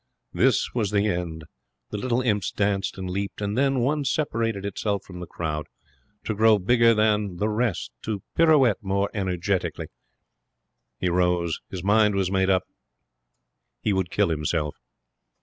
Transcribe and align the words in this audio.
This 0.33 0.73
was 0.73 0.89
the 0.89 1.05
end. 1.05 1.43
The 1.91 1.97
little 1.99 2.21
imps 2.21 2.51
danced 2.51 2.97
and 2.97 3.07
leaped; 3.07 3.39
and 3.39 3.55
then 3.55 3.81
one 3.81 4.03
separated 4.03 4.65
itself 4.65 5.03
from 5.03 5.19
the 5.19 5.27
crowd, 5.27 5.67
to 6.23 6.33
grow 6.33 6.57
bigger 6.57 6.95
than, 6.95 7.37
the 7.37 7.49
rest, 7.49 7.91
to 8.05 8.23
pirouette 8.35 8.81
more 8.81 9.11
energetically. 9.13 9.89
He 10.99 11.09
rose. 11.11 11.59
His 11.69 11.83
mind 11.83 12.15
was 12.15 12.31
made 12.31 12.49
up. 12.49 12.63
He 13.79 13.93
would 13.93 14.09
kill 14.09 14.29
himself. 14.29 14.75